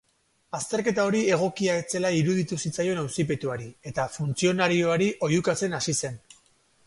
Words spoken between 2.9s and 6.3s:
auzipetuari eta funtzionarioari oihukatzen hasi zen.